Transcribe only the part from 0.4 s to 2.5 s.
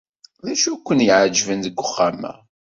D acu ay ken-iɛejben deg uxxam-a?